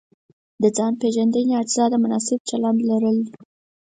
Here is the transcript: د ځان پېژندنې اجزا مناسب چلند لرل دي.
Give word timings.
د 0.61 0.63
ځان 0.77 0.93
پېژندنې 1.01 1.53
اجزا 1.61 1.85
مناسب 2.03 2.39
چلند 2.49 2.79
لرل 2.89 3.17
دي. 3.25 3.33